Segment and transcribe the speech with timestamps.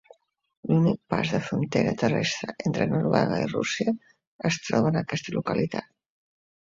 [0.69, 3.93] L'únic pas de frontera terrestre entre Noruega i Rússia
[4.51, 5.93] es troba en aquesta localitat.